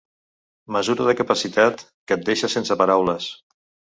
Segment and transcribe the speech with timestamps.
[0.75, 3.31] Mesura de capacitat que et deixa sense paraules.